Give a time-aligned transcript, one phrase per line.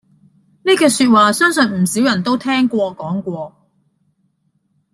[0.63, 3.55] 呢句說話相信唔少人都會聽過講過